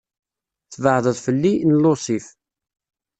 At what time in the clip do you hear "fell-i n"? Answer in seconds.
1.25-1.71